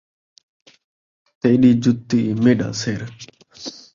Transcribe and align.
تیݙی 1.39 1.71
جتی 1.83 2.21
میݙا 2.41 2.69
سر 2.79 3.01